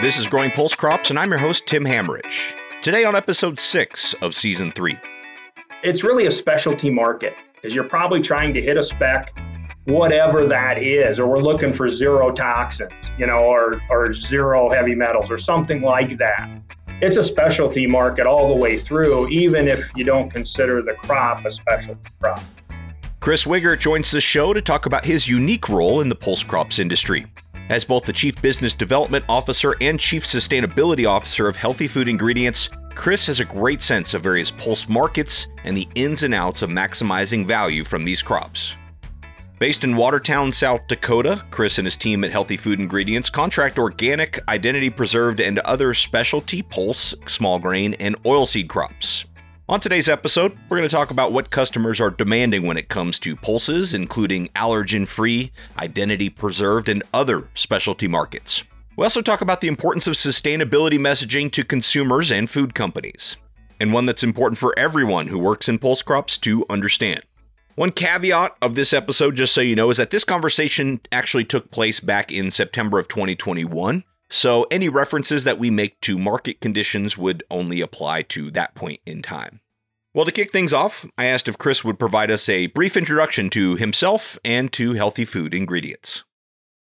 [0.00, 2.54] This is Growing Pulse Crops, and I'm your host, Tim Hammerich.
[2.82, 4.96] Today on episode six of season three.
[5.82, 9.36] It's really a specialty market because you're probably trying to hit a spec,
[9.86, 14.94] whatever that is, or we're looking for zero toxins, you know, or, or zero heavy
[14.94, 16.48] metals or something like that.
[17.02, 21.44] It's a specialty market all the way through, even if you don't consider the crop
[21.44, 22.40] a specialty crop.
[23.18, 26.78] Chris Wiegert joins the show to talk about his unique role in the pulse crops
[26.78, 27.26] industry.
[27.68, 32.70] As both the Chief Business Development Officer and Chief Sustainability Officer of Healthy Food Ingredients,
[32.94, 36.70] Chris has a great sense of various pulse markets and the ins and outs of
[36.70, 38.74] maximizing value from these crops.
[39.58, 44.40] Based in Watertown, South Dakota, Chris and his team at Healthy Food Ingredients contract organic,
[44.48, 49.26] identity preserved, and other specialty pulse, small grain, and oilseed crops.
[49.70, 53.18] On today's episode, we're going to talk about what customers are demanding when it comes
[53.18, 58.64] to pulses, including allergen free, identity preserved, and other specialty markets.
[58.96, 63.36] We also talk about the importance of sustainability messaging to consumers and food companies,
[63.78, 67.20] and one that's important for everyone who works in pulse crops to understand.
[67.74, 71.70] One caveat of this episode, just so you know, is that this conversation actually took
[71.70, 74.02] place back in September of 2021.
[74.30, 79.00] So any references that we make to market conditions would only apply to that point
[79.06, 79.60] in time.
[80.14, 83.50] Well, to kick things off, I asked if Chris would provide us a brief introduction
[83.50, 86.24] to himself and to healthy food ingredients.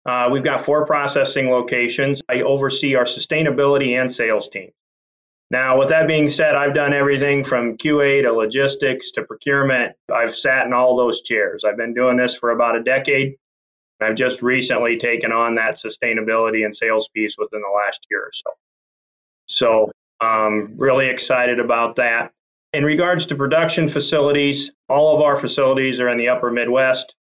[0.06, 2.20] Uh, we've got four processing locations.
[2.28, 4.70] I oversee our sustainability and sales team.
[5.50, 9.94] Now, with that being said, I've done everything from QA to logistics to procurement.
[10.12, 11.64] I've sat in all those chairs.
[11.64, 13.36] I've been doing this for about a decade.
[14.00, 18.30] I've just recently taken on that sustainability and sales piece within the last year or
[18.32, 18.50] so.
[19.46, 22.32] So, um, really excited about that.
[22.72, 27.14] In regards to production facilities, all of our facilities are in the upper Midwest,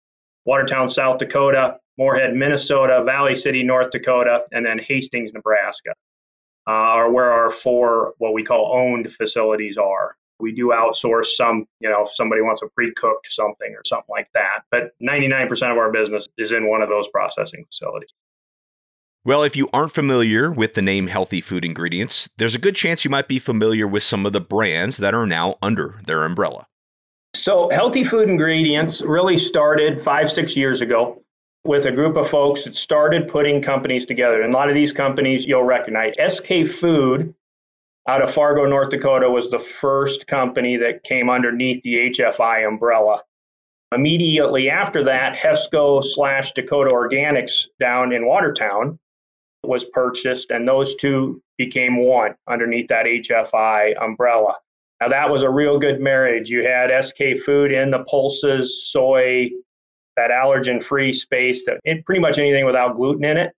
[0.46, 5.92] Watertown, South Dakota, Moorhead, Minnesota, Valley City, North Dakota, and then Hastings, Nebraska,
[6.68, 10.16] uh, are where our four what we call owned facilities are.
[10.40, 14.10] We do outsource some, you know, if somebody wants a pre cooked something or something
[14.10, 14.62] like that.
[14.72, 18.10] But 99% of our business is in one of those processing facilities.
[19.26, 23.06] Well, if you aren't familiar with the name Healthy Food Ingredients, there's a good chance
[23.06, 26.68] you might be familiar with some of the brands that are now under their umbrella.
[27.34, 31.24] So, Healthy Food Ingredients really started five, six years ago
[31.64, 34.42] with a group of folks that started putting companies together.
[34.42, 36.16] And a lot of these companies you'll recognize.
[36.28, 37.34] SK Food
[38.08, 43.22] out of Fargo, North Dakota, was the first company that came underneath the HFI umbrella.
[43.94, 49.00] Immediately after that, HESCO slash Dakota Organics down in Watertown
[49.64, 54.56] was purchased, and those two became one underneath that HFI umbrella.
[55.00, 56.50] Now, that was a real good marriage.
[56.50, 59.50] You had SK Food in the pulses, soy,
[60.16, 63.54] that allergen free space, that pretty much anything without gluten in it.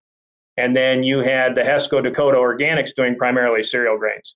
[0.57, 4.35] And then you had the HESCO Dakota Organics doing primarily cereal grains.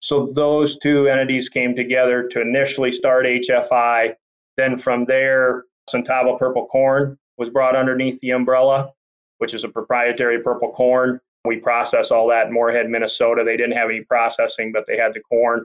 [0.00, 4.14] So those two entities came together to initially start HFI.
[4.56, 8.92] Then from there, Suntava Purple Corn was brought underneath the umbrella,
[9.38, 11.20] which is a proprietary purple corn.
[11.44, 13.42] We process all that in Moorhead, Minnesota.
[13.44, 15.64] They didn't have any processing, but they had the corn.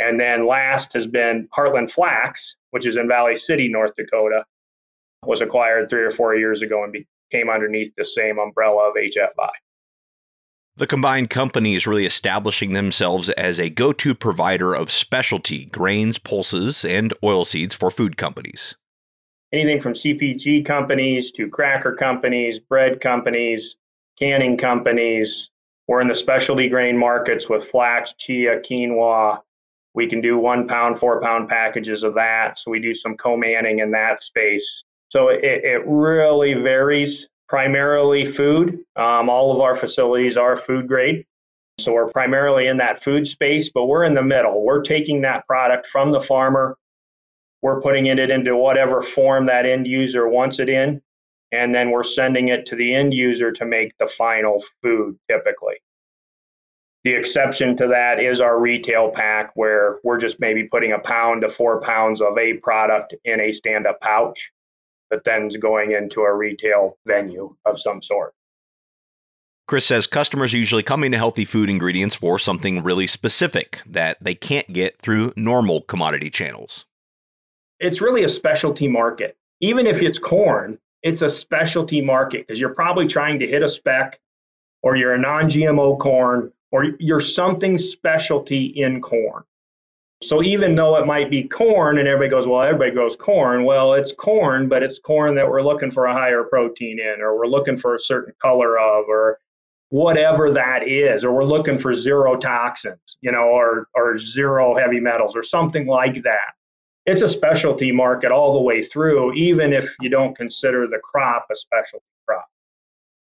[0.00, 4.44] And then last has been Heartland Flax, which is in Valley City, North Dakota,
[5.24, 6.92] was acquired three or four years ago and
[7.30, 9.50] came underneath the same umbrella of HFI.
[10.76, 16.18] The combined company is really establishing themselves as a go to provider of specialty grains,
[16.18, 18.74] pulses, and oilseeds for food companies.
[19.52, 23.76] Anything from CPG companies to cracker companies, bread companies,
[24.18, 25.50] canning companies.
[25.86, 29.42] We're in the specialty grain markets with flax, chia, quinoa.
[29.94, 32.58] We can do one pound, four pound packages of that.
[32.58, 34.66] So we do some co manning in that space.
[35.14, 38.80] So it, it really varies primarily food.
[38.96, 41.24] Um, all of our facilities are food grade.
[41.78, 44.64] So we're primarily in that food space, but we're in the middle.
[44.64, 46.76] We're taking that product from the farmer,
[47.62, 51.00] we're putting it into whatever form that end user wants it in,
[51.50, 55.76] and then we're sending it to the end user to make the final food typically.
[57.04, 61.42] The exception to that is our retail pack, where we're just maybe putting a pound
[61.42, 64.52] to four pounds of a product in a stand up pouch
[65.10, 68.34] that then's going into a retail venue of some sort.
[69.66, 74.22] Chris says customers are usually coming to healthy food ingredients for something really specific that
[74.22, 76.84] they can't get through normal commodity channels.
[77.80, 79.36] It's really a specialty market.
[79.60, 83.68] Even if it's corn, it's a specialty market because you're probably trying to hit a
[83.68, 84.20] spec
[84.82, 89.44] or you're a non GMO corn or you're something specialty in corn.
[90.24, 93.64] So even though it might be corn and everybody goes, well, everybody grows corn.
[93.64, 97.36] Well, it's corn, but it's corn that we're looking for a higher protein in, or
[97.36, 99.38] we're looking for a certain color of, or
[99.90, 104.98] whatever that is, or we're looking for zero toxins, you know, or or zero heavy
[104.98, 106.54] metals or something like that.
[107.06, 111.46] It's a specialty market all the way through, even if you don't consider the crop
[111.52, 112.46] a specialty crop.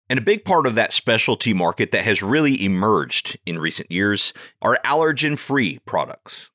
[0.09, 4.33] And a big part of that specialty market that has really emerged in recent years
[4.61, 6.50] are allergen free products.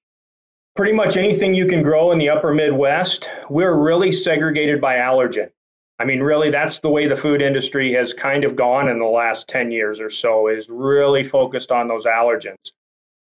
[0.76, 5.48] Pretty much anything you can grow in the upper Midwest, we're really segregated by allergen.
[5.98, 9.06] I mean, really, that's the way the food industry has kind of gone in the
[9.06, 12.72] last 10 years or so, is really focused on those allergens.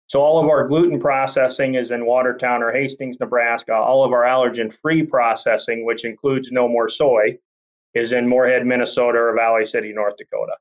[0.07, 3.73] So, all of our gluten processing is in Watertown or Hastings, Nebraska.
[3.75, 7.38] All of our allergen free processing, which includes no more soy,
[7.94, 10.53] is in Moorhead, Minnesota, or Valley City, North Dakota.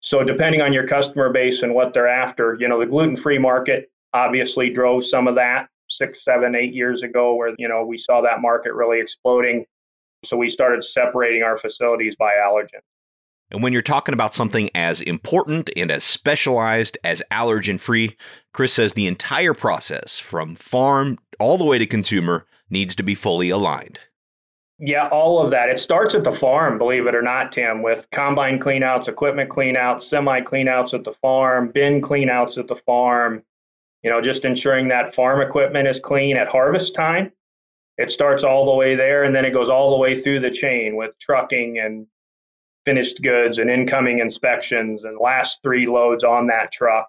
[0.00, 3.38] So, depending on your customer base and what they're after, you know, the gluten free
[3.38, 7.98] market obviously drove some of that six, seven, eight years ago, where, you know, we
[7.98, 9.64] saw that market really exploding
[10.24, 12.80] so we started separating our facilities by allergen.
[13.50, 18.16] And when you're talking about something as important and as specialized as allergen free,
[18.52, 23.14] Chris says the entire process from farm all the way to consumer needs to be
[23.14, 24.00] fully aligned.
[24.80, 25.68] Yeah, all of that.
[25.68, 30.02] It starts at the farm, believe it or not, Tim, with combine cleanouts, equipment cleanouts,
[30.02, 33.42] semi cleanouts at the farm, bin cleanouts at the farm.
[34.04, 37.32] You know, just ensuring that farm equipment is clean at harvest time.
[37.96, 40.50] It starts all the way there and then it goes all the way through the
[40.50, 42.06] chain with trucking and
[42.84, 47.08] finished goods and incoming inspections and last three loads on that truck.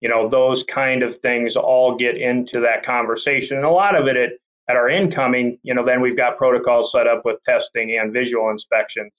[0.00, 3.58] You know those kind of things all get into that conversation.
[3.58, 4.30] And a lot of it at,
[4.68, 8.48] at our incoming you know then we've got protocols set up with testing and visual
[8.48, 9.12] inspections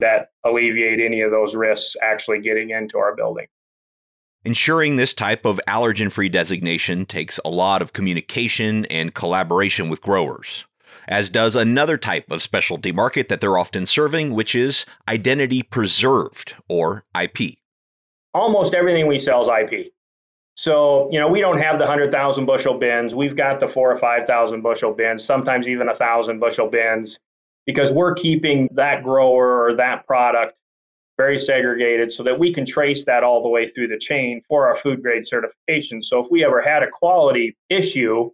[0.00, 3.46] that alleviate any of those risks actually getting into our building
[4.44, 10.00] Ensuring this type of allergen free designation takes a lot of communication and collaboration with
[10.00, 10.64] growers,
[11.08, 16.54] as does another type of specialty market that they're often serving, which is identity preserved
[16.68, 17.56] or IP.
[18.32, 19.92] Almost everything we sell is IP.
[20.54, 23.16] So, you know, we don't have the 100,000 bushel bins.
[23.16, 27.18] We've got the four or 5,000 bushel bins, sometimes even a 1,000 bushel bins,
[27.66, 30.57] because we're keeping that grower or that product
[31.18, 34.66] very segregated so that we can trace that all the way through the chain for
[34.66, 36.02] our food grade certification.
[36.02, 38.30] So if we ever had a quality issue,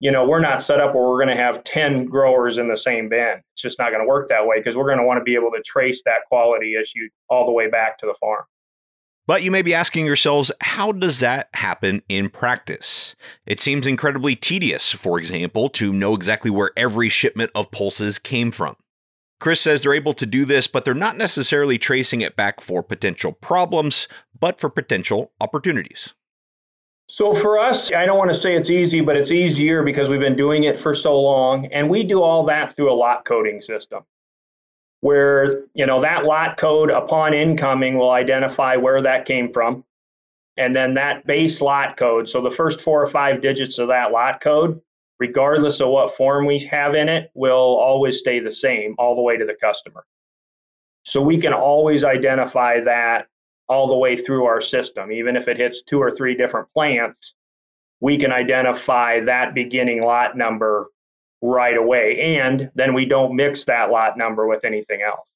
[0.00, 2.76] you know, we're not set up where we're going to have 10 growers in the
[2.76, 3.40] same bin.
[3.52, 5.36] It's just not going to work that way because we're going to want to be
[5.36, 8.42] able to trace that quality issue all the way back to the farm.
[9.28, 13.14] But you may be asking yourselves, how does that happen in practice?
[13.46, 18.50] It seems incredibly tedious, for example, to know exactly where every shipment of pulses came
[18.50, 18.74] from.
[19.42, 22.80] Chris says they're able to do this, but they're not necessarily tracing it back for
[22.80, 24.06] potential problems,
[24.38, 26.14] but for potential opportunities.
[27.08, 30.20] So for us, I don't want to say it's easy, but it's easier because we've
[30.20, 31.66] been doing it for so long.
[31.72, 34.04] And we do all that through a lot coding system
[35.00, 39.82] where, you know, that lot code upon incoming will identify where that came from.
[40.56, 44.12] And then that base lot code, so the first four or five digits of that
[44.12, 44.80] lot code
[45.22, 49.22] regardless of what form we have in it, will always stay the same all the
[49.22, 50.04] way to the customer.
[51.04, 53.28] So we can always identify that
[53.68, 55.12] all the way through our system.
[55.12, 57.34] Even if it hits two or three different plants,
[58.00, 60.88] we can identify that beginning lot number
[61.40, 62.36] right away.
[62.40, 65.28] And then we don't mix that lot number with anything else.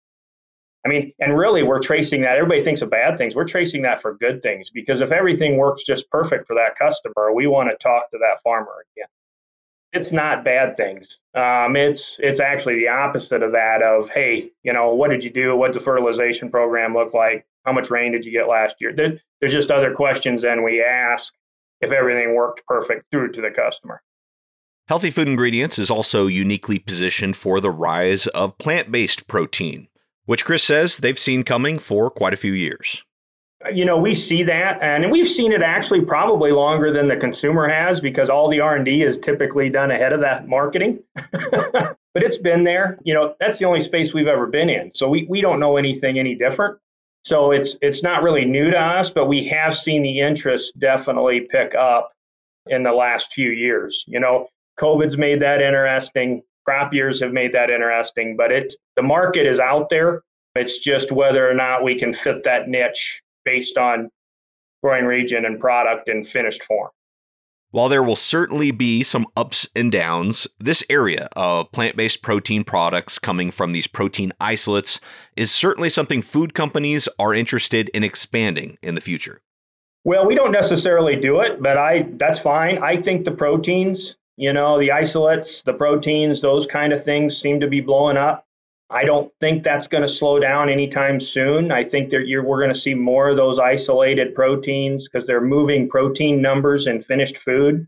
[0.84, 2.36] I mean, and really, we're tracing that.
[2.38, 3.36] Everybody thinks of bad things.
[3.36, 7.32] We're tracing that for good things because if everything works just perfect for that customer,
[7.32, 9.08] we want to talk to that farmer again
[9.96, 11.18] it's not bad things.
[11.34, 13.82] Um, it's it's actually the opposite of that.
[13.82, 15.56] Of hey, you know, what did you do?
[15.56, 17.46] What the fertilization program look like?
[17.64, 18.92] How much rain did you get last year?
[18.94, 21.32] There, there's just other questions than we ask
[21.80, 24.02] if everything worked perfect through to the customer.
[24.88, 29.88] Healthy Food Ingredients is also uniquely positioned for the rise of plant based protein,
[30.26, 33.02] which Chris says they've seen coming for quite a few years
[33.72, 37.68] you know we see that and we've seen it actually probably longer than the consumer
[37.68, 41.02] has because all the r&d is typically done ahead of that marketing.
[42.14, 44.90] But it's been there you know that's the only space we've ever been in.
[44.94, 46.78] So we, we don't know anything any different.
[47.26, 51.40] So it's it's not really new to us but we have seen the interest definitely
[51.50, 52.12] pick up
[52.68, 54.02] in the last few years.
[54.06, 54.48] You know
[54.78, 59.60] covid's made that interesting crop years have made that interesting but it's the market is
[59.60, 60.22] out there.
[60.54, 64.10] It's just whether or not we can fit that niche based on
[64.82, 66.90] growing region and product in finished form.
[67.70, 72.64] While there will certainly be some ups and downs, this area of plant based protein
[72.64, 75.00] products coming from these protein isolates
[75.36, 79.42] is certainly something food companies are interested in expanding in the future.
[80.04, 82.78] Well, we don't necessarily do it, but I that's fine.
[82.78, 87.58] I think the proteins, you know, the isolates, the proteins, those kind of things seem
[87.60, 88.45] to be blowing up.
[88.88, 91.72] I don't think that's going to slow down anytime soon.
[91.72, 95.88] I think that we're going to see more of those isolated proteins because they're moving
[95.88, 97.86] protein numbers in finished food.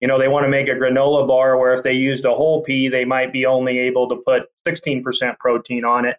[0.00, 2.62] You know, they want to make a granola bar where if they used a whole
[2.62, 6.16] pea, they might be only able to put 16% protein on it.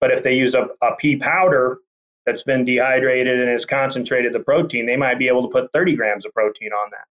[0.00, 1.78] But if they use a, a pea powder
[2.26, 5.96] that's been dehydrated and has concentrated the protein, they might be able to put 30
[5.96, 7.06] grams of protein on that.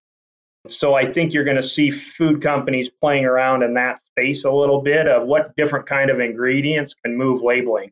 [0.66, 4.50] So I think you're going to see food companies playing around in that space a
[4.50, 7.90] little bit of what different kind of ingredients can move labeling.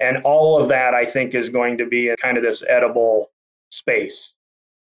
[0.00, 3.30] And all of that I think is going to be kind of this edible
[3.70, 4.32] space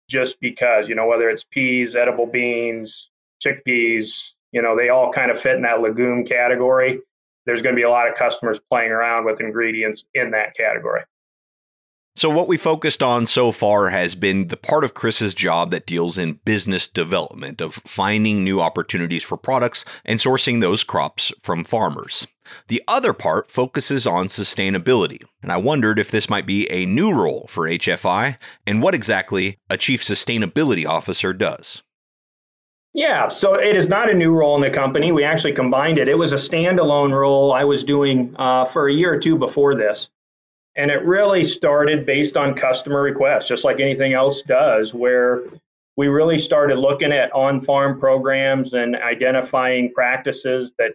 [0.08, 3.10] just because, you know, whether it's peas, edible beans,
[3.44, 4.12] chickpeas,
[4.52, 7.00] you know, they all kind of fit in that legume category.
[7.46, 11.02] There's going to be a lot of customers playing around with ingredients in that category.
[12.20, 15.86] So, what we focused on so far has been the part of Chris's job that
[15.86, 21.64] deals in business development, of finding new opportunities for products and sourcing those crops from
[21.64, 22.28] farmers.
[22.68, 27.14] The other part focuses on sustainability, and I wondered if this might be a new
[27.14, 28.36] role for HFI
[28.68, 31.84] and what exactly a chief sustainability officer does.
[32.94, 35.14] Yeah, so it is not a new role in the company.
[35.14, 36.10] We actually combined it.
[36.10, 39.74] It was a standalone role I was doing uh, for a year or two before
[39.74, 40.10] this.
[40.76, 45.44] And it really started based on customer requests, just like anything else does, where
[45.98, 50.92] we really started looking at on farm programs and identifying practices that,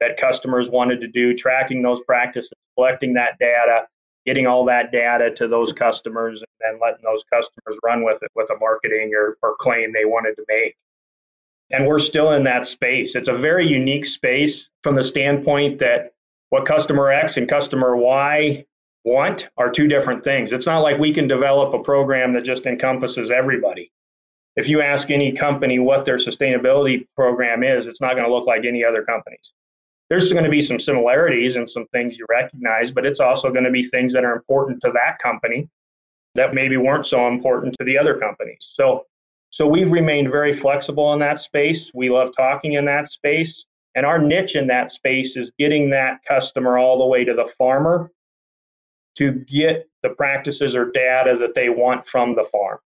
[0.00, 3.86] that customers wanted to do, tracking those practices, collecting that data,
[4.26, 8.30] getting all that data to those customers, and then letting those customers run with it
[8.34, 10.76] with a marketing or, or claim they wanted to make.
[11.70, 13.14] And we're still in that space.
[13.16, 16.12] It's a very unique space from the standpoint that
[16.50, 18.66] what customer X and customer Y
[19.04, 20.52] want are two different things.
[20.52, 23.90] It's not like we can develop a program that just encompasses everybody.
[24.56, 28.46] If you ask any company what their sustainability program is, it's not going to look
[28.46, 29.52] like any other companies.
[30.10, 33.64] There's going to be some similarities and some things you recognize, but it's also going
[33.64, 35.68] to be things that are important to that company
[36.34, 38.72] that maybe weren't so important to the other companies.
[38.74, 39.06] So
[39.52, 41.90] so we've remained very flexible in that space.
[41.92, 43.66] We love talking in that space.
[43.94, 47.52] And our niche in that space is getting that customer all the way to the
[47.58, 48.10] farmer
[49.16, 52.78] to get the practices or data that they want from the farm.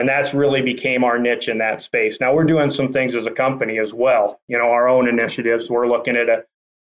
[0.00, 2.18] And that's really became our niche in that space.
[2.20, 4.40] Now we're doing some things as a company as well.
[4.48, 5.70] You know, our own initiatives.
[5.70, 6.44] We're looking at a,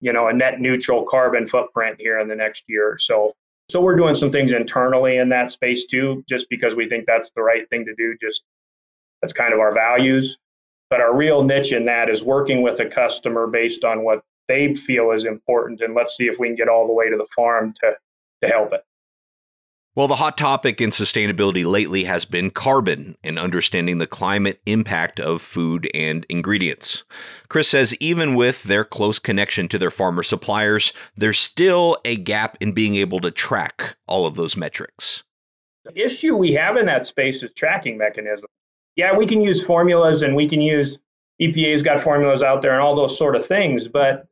[0.00, 3.32] you know, a net neutral carbon footprint here in the next year or so.
[3.70, 7.32] So we're doing some things internally in that space too, just because we think that's
[7.34, 8.16] the right thing to do.
[8.20, 8.42] Just
[9.20, 10.38] that's kind of our values.
[10.90, 14.74] But our real niche in that is working with a customer based on what they
[14.74, 15.80] feel is important.
[15.80, 17.94] And let's see if we can get all the way to the farm to
[18.44, 18.84] to help it.
[19.96, 25.20] Well, the hot topic in sustainability lately has been carbon and understanding the climate impact
[25.20, 27.04] of food and ingredients.
[27.48, 32.56] Chris says even with their close connection to their farmer suppliers, there's still a gap
[32.60, 35.22] in being able to track all of those metrics.
[35.84, 38.48] The issue we have in that space is tracking mechanism.
[38.96, 40.98] Yeah, we can use formulas and we can use
[41.40, 44.26] EPA's got formulas out there and all those sort of things, but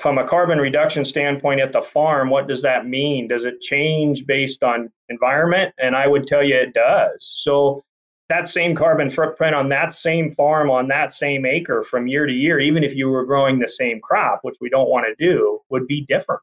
[0.00, 3.28] from a carbon reduction standpoint at the farm, what does that mean?
[3.28, 5.74] Does it change based on environment?
[5.78, 7.16] And I would tell you it does.
[7.20, 7.84] So
[8.28, 12.32] that same carbon footprint on that same farm on that same acre from year to
[12.32, 15.60] year, even if you were growing the same crop, which we don't want to do,
[15.68, 16.40] would be different.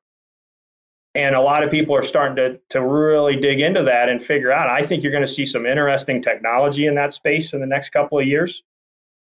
[1.15, 4.51] And a lot of people are starting to, to really dig into that and figure
[4.51, 4.69] out.
[4.69, 7.89] I think you're going to see some interesting technology in that space in the next
[7.89, 8.61] couple of years,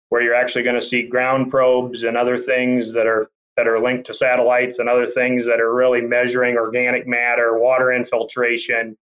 [0.09, 3.81] where you're actually going to see ground probes and other things that are that are
[3.81, 8.97] linked to satellites and other things that are really measuring organic matter, water infiltration,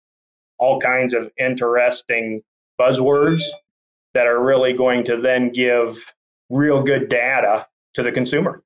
[0.58, 2.42] all kinds of interesting
[2.80, 3.42] buzzwords
[4.14, 5.98] that are really going to then give
[6.50, 8.62] real good data to the consumer.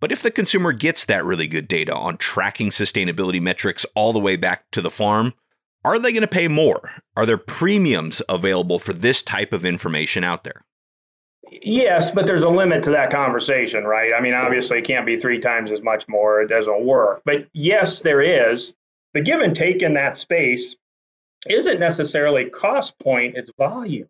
[0.00, 4.20] But if the consumer gets that really good data on tracking sustainability metrics all the
[4.20, 5.34] way back to the farm,
[5.84, 6.90] are they going to pay more?
[7.16, 10.64] Are there premiums available for this type of information out there?
[11.50, 14.12] Yes, but there's a limit to that conversation, right?
[14.16, 16.42] I mean, obviously, it can't be three times as much more.
[16.42, 17.22] It doesn't work.
[17.24, 18.74] But yes, there is.
[19.14, 20.76] The give and take in that space
[21.48, 24.08] isn't necessarily cost point, it's volume.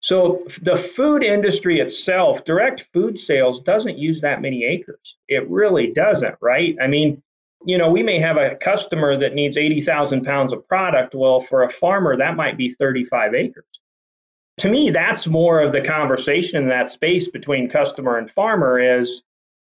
[0.00, 5.16] So the food industry itself, direct food sales, doesn't use that many acres.
[5.28, 6.76] It really doesn't, right?
[6.80, 7.22] I mean,
[7.66, 11.14] you know, we may have a customer that needs 80,000 pounds of product.
[11.14, 13.66] Well, for a farmer, that might be 35 acres
[14.60, 19.22] to me, that's more of the conversation in that space between customer and farmer is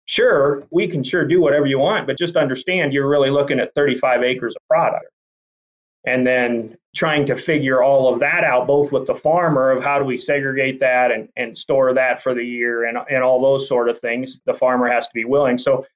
[0.04, 3.74] sure, we can sure do whatever you want, but just understand you're really looking at
[3.74, 5.06] 35 acres of product.
[6.04, 9.98] And then trying to figure all of that out, both with the farmer of how
[9.98, 13.66] do we segregate that and, and store that for the year and, and all those
[13.66, 14.40] sort of things.
[14.44, 15.56] The farmer has to be willing.
[15.56, 15.86] So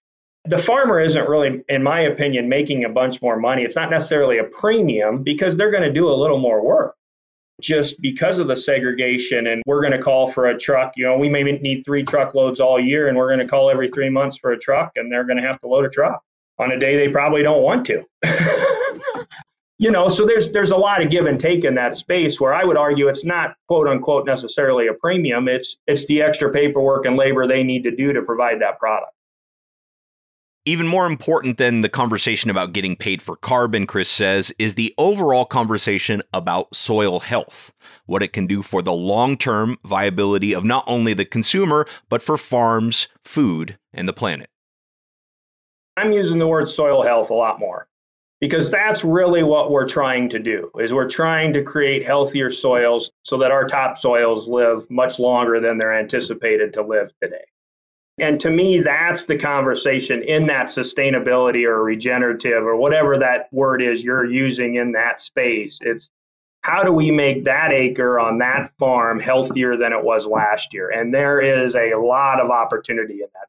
[0.47, 3.63] the farmer isn't really, in my opinion, making a bunch more money.
[3.63, 6.97] It's not necessarily a premium because they're going to do a little more work
[7.61, 9.47] just because of the segregation.
[9.49, 10.93] And we're going to call for a truck.
[10.97, 13.89] You know, we may need three truckloads all year, and we're going to call every
[13.89, 16.23] three months for a truck, and they're going to have to load a truck
[16.59, 18.05] on a day they probably don't want to.
[19.79, 22.55] you know, so there's there's a lot of give and take in that space where
[22.55, 25.49] I would argue it's not quote unquote necessarily a premium.
[25.49, 29.13] It's it's the extra paperwork and labor they need to do to provide that product.
[30.69, 34.93] Even more important than the conversation about getting paid for carbon, Chris says, is the
[34.99, 37.73] overall conversation about soil health,
[38.07, 42.21] what it can do for the long term viability of not only the consumer, but
[42.21, 44.51] for farms, food, and the planet.
[45.97, 47.87] I'm using the word soil health a lot more
[48.41, 53.13] because that's really what we're trying to do is we're trying to create healthier soils
[53.23, 57.45] so that our top soils live much longer than they're anticipated to live today
[58.19, 63.83] and to me, that's the conversation in that sustainability or regenerative or whatever that word
[63.83, 65.79] is you're using in that space.
[65.83, 66.09] It's
[66.63, 70.91] how do we make that acre on that farm healthier than it was last year?
[70.91, 73.49] And there is a lot of opportunity in that.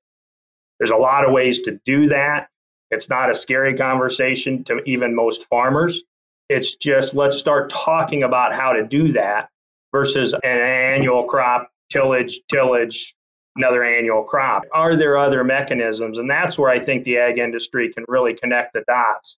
[0.80, 2.50] There's a lot of ways to do that.
[2.92, 6.04] It's not a scary conversation to even most farmers.
[6.50, 9.50] It's just let's start talking about how to do that
[9.94, 13.16] versus an annual crop tillage, tillage,
[13.58, 14.64] another annual crop.
[14.74, 16.18] Are there other mechanisms?
[16.18, 19.38] And that's where I think the ag industry can really connect the dots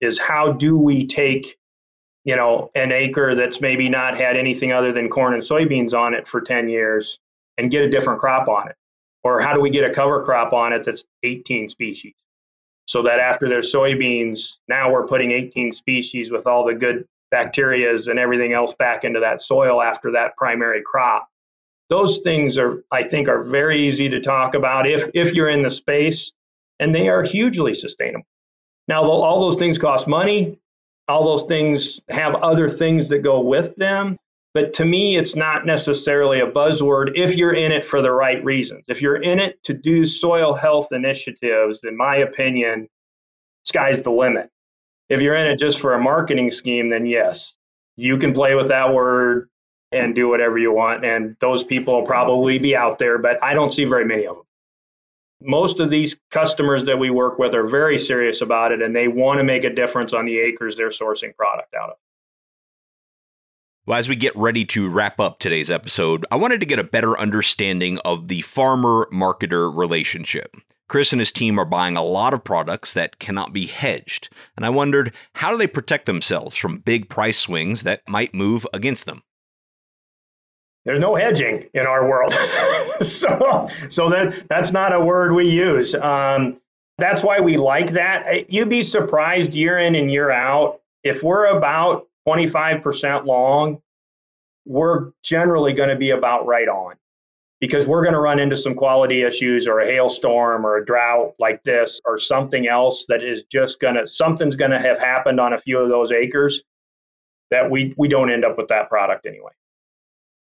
[0.00, 1.56] is how do we take
[2.24, 6.14] you know an acre that's maybe not had anything other than corn and soybeans on
[6.14, 7.18] it for 10 years
[7.58, 8.76] and get a different crop on it
[9.22, 12.14] or how do we get a cover crop on it that's 18 species
[12.86, 18.08] so that after there's soybeans now we're putting 18 species with all the good bacterias
[18.08, 21.28] and everything else back into that soil after that primary crop
[21.90, 25.62] those things are i think are very easy to talk about if if you're in
[25.62, 26.32] the space
[26.80, 28.26] and they are hugely sustainable.
[28.88, 30.58] Now all those things cost money.
[31.08, 34.18] All those things have other things that go with them.
[34.52, 38.42] But to me it's not necessarily a buzzword if you're in it for the right
[38.44, 38.84] reasons.
[38.88, 42.88] If you're in it to do soil health initiatives in my opinion
[43.64, 44.50] sky's the limit.
[45.08, 47.56] If you're in it just for a marketing scheme then yes
[47.96, 49.48] you can play with that word
[49.94, 51.04] and do whatever you want.
[51.04, 54.36] And those people will probably be out there, but I don't see very many of
[54.36, 54.44] them.
[55.40, 59.08] Most of these customers that we work with are very serious about it and they
[59.08, 61.96] want to make a difference on the acres they're sourcing product out of.
[63.86, 66.84] Well, as we get ready to wrap up today's episode, I wanted to get a
[66.84, 70.56] better understanding of the farmer marketer relationship.
[70.88, 74.64] Chris and his team are buying a lot of products that cannot be hedged, and
[74.64, 79.04] I wondered how do they protect themselves from big price swings that might move against
[79.04, 79.22] them?
[80.84, 82.32] There's no hedging in our world.
[83.02, 85.94] so so that that's not a word we use.
[85.94, 86.60] Um,
[86.98, 88.50] that's why we like that.
[88.52, 93.80] You'd be surprised year in and year out if we're about 25% long,
[94.64, 96.94] we're generally going to be about right on
[97.60, 101.34] because we're going to run into some quality issues or a hailstorm or a drought
[101.38, 105.38] like this or something else that is just going to something's going to have happened
[105.38, 106.62] on a few of those acres
[107.50, 109.52] that we we don't end up with that product anyway.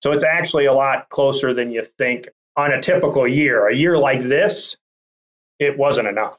[0.05, 3.69] So it's actually a lot closer than you think on a typical year.
[3.69, 4.77] A year like this,
[5.59, 6.37] it wasn't enough.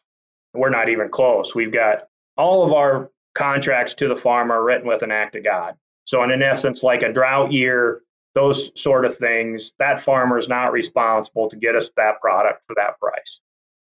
[0.54, 1.56] We're not even close.
[1.56, 5.74] We've got all of our contracts to the farmer written with an act of God.
[6.04, 8.04] So, in essence, like a drought year,
[8.36, 12.76] those sort of things, that farmer is not responsible to get us that product for
[12.76, 13.40] that price.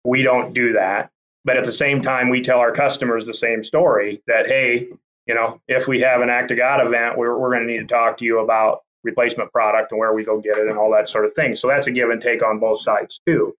[0.05, 1.11] We don't do that.
[1.45, 4.89] But at the same time, we tell our customers the same story that, hey,
[5.27, 7.89] you know, if we have an act of God event, we're, we're going to need
[7.89, 10.91] to talk to you about replacement product and where we go get it and all
[10.93, 11.55] that sort of thing.
[11.55, 13.55] So that's a give and take on both sides too.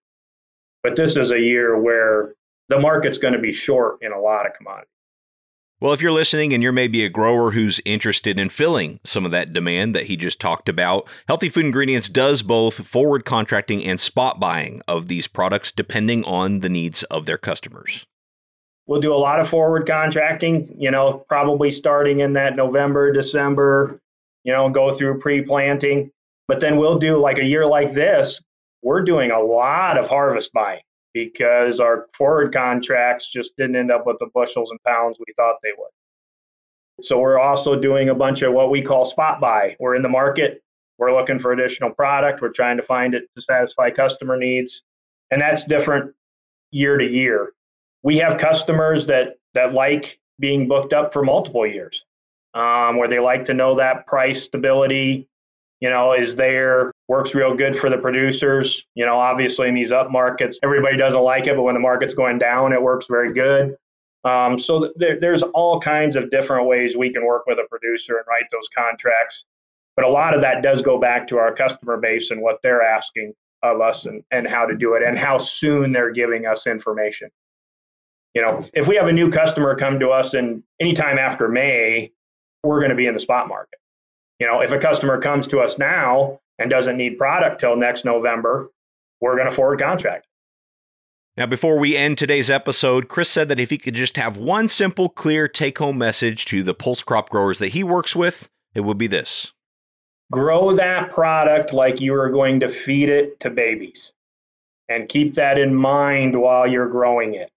[0.82, 2.34] But this is a year where
[2.68, 4.88] the market's going to be short in a lot of commodities.
[5.80, 9.32] Well, if you're listening and you're maybe a grower who's interested in filling some of
[9.32, 13.98] that demand that he just talked about, Healthy Food Ingredients does both forward contracting and
[13.98, 18.06] spot buying of these products depending on the needs of their customers.
[18.86, 24.00] We'll do a lot of forward contracting, you know, probably starting in that November, December,
[24.44, 26.10] you know, go through pre-planting.
[26.48, 28.40] But then we'll do like a year like this,
[28.82, 30.82] we're doing a lot of harvest buying
[31.14, 35.56] because our forward contracts just didn't end up with the bushels and pounds we thought
[35.62, 37.06] they would.
[37.06, 39.76] So we're also doing a bunch of what we call spot buy.
[39.80, 40.62] We're in the market,
[40.98, 44.82] we're looking for additional product, we're trying to find it to satisfy customer needs,
[45.30, 46.14] and that's different
[46.70, 47.52] year to year.
[48.02, 52.04] We have customers that that like being booked up for multiple years
[52.54, 55.28] um, where they like to know that price stability,
[55.80, 56.92] you know, is there.
[57.08, 58.84] works real good for the producers.
[58.94, 62.14] You know, obviously in these up markets, everybody doesn't like it, but when the market's
[62.14, 63.76] going down, it works very good.
[64.24, 68.16] Um, so there, there's all kinds of different ways we can work with a producer
[68.18, 69.44] and write those contracts.
[69.96, 72.82] But a lot of that does go back to our customer base and what they're
[72.82, 76.66] asking of us and, and how to do it and how soon they're giving us
[76.66, 77.30] information.
[78.34, 82.12] You know, if we have a new customer come to us and anytime after May,
[82.62, 83.78] we're going to be in the spot market.
[84.38, 88.04] You know, if a customer comes to us now and doesn't need product till next
[88.04, 88.70] November,
[89.20, 90.26] we're going to forward contract.
[91.36, 94.68] Now, before we end today's episode, Chris said that if he could just have one
[94.68, 98.80] simple, clear take home message to the pulse crop growers that he works with, it
[98.80, 99.52] would be this
[100.30, 104.12] Grow that product like you are going to feed it to babies.
[104.88, 107.50] And keep that in mind while you're growing it.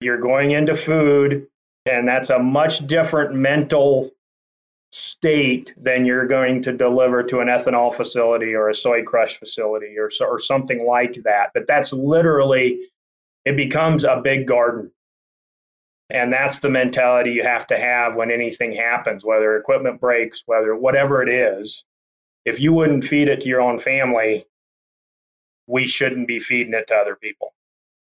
[0.00, 1.46] You're going into food,
[1.84, 4.10] and that's a much different mental
[4.92, 9.96] state than you're going to deliver to an ethanol facility or a soy crush facility
[9.98, 11.50] or, or something like that.
[11.54, 12.78] But that's literally,
[13.46, 14.92] it becomes a big garden.
[16.10, 20.76] And that's the mentality you have to have when anything happens, whether equipment breaks, whether
[20.76, 21.84] whatever it is.
[22.44, 24.44] If you wouldn't feed it to your own family,
[25.66, 27.54] we shouldn't be feeding it to other people.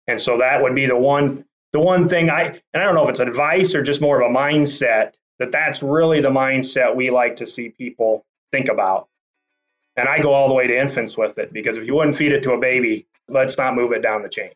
[0.07, 3.05] And so that would be the one the one thing I and I don't know
[3.05, 7.11] if it's advice or just more of a mindset that that's really the mindset we
[7.11, 9.09] like to see people think about.
[9.97, 12.33] And I go all the way to infants with it because if you wouldn't feed
[12.33, 14.51] it to a baby, let's not move it down the chain.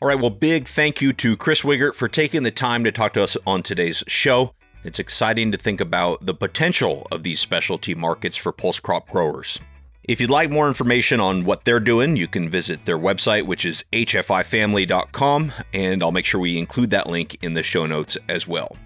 [0.00, 3.14] All right, well, big thank you to Chris Wiegert for taking the time to talk
[3.14, 4.54] to us on today's show.
[4.82, 9.58] It's exciting to think about the potential of these specialty markets for pulse crop growers.
[10.02, 13.64] If you'd like more information on what they're doing, you can visit their website, which
[13.64, 18.46] is hfifamily.com, and I'll make sure we include that link in the show notes as
[18.46, 18.76] well.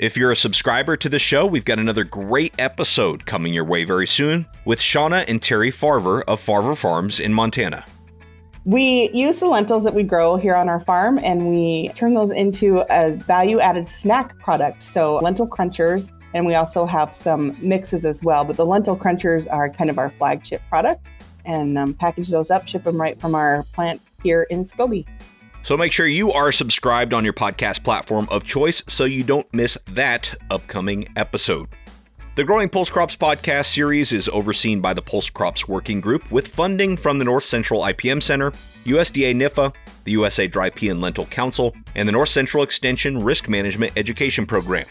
[0.00, 3.84] If you're a subscriber to the show, we've got another great episode coming your way
[3.84, 7.84] very soon with Shauna and Terry Farver of Farver Farms in Montana.
[8.64, 12.30] We use the lentils that we grow here on our farm and we turn those
[12.30, 14.82] into a value added snack product.
[14.82, 18.46] So, lentil crunchers, and we also have some mixes as well.
[18.46, 21.10] But the lentil crunchers are kind of our flagship product
[21.44, 25.04] and um, package those up, ship them right from our plant here in Scobey.
[25.62, 29.52] So make sure you are subscribed on your podcast platform of choice so you don't
[29.52, 31.68] miss that upcoming episode.
[32.36, 36.48] The Growing Pulse Crops podcast series is overseen by the Pulse Crops Working Group with
[36.48, 38.52] funding from the North Central IPM Center,
[38.84, 43.48] USDA NIFA, the USA Dry Pea and Lentil Council, and the North Central Extension Risk
[43.48, 44.86] Management Education Program.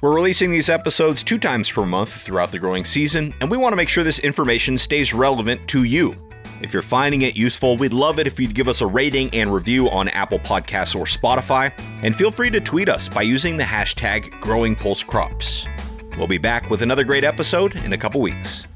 [0.00, 3.72] We're releasing these episodes two times per month throughout the growing season, and we want
[3.72, 6.16] to make sure this information stays relevant to you.
[6.60, 9.52] If you're finding it useful, we'd love it if you'd give us a rating and
[9.52, 13.64] review on Apple Podcasts or Spotify, and feel free to tweet us by using the
[13.64, 16.16] hashtag GrowingPulseCrops.
[16.16, 18.66] We'll be back with another great episode in a couple weeks.